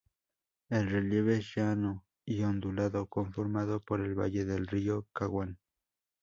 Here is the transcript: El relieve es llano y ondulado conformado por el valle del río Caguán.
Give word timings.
El 0.71 0.89
relieve 0.89 1.37
es 1.37 1.55
llano 1.55 2.07
y 2.25 2.41
ondulado 2.41 3.05
conformado 3.05 3.79
por 3.81 4.01
el 4.01 4.15
valle 4.19 4.45
del 4.45 4.65
río 4.65 5.05
Caguán. 5.13 5.59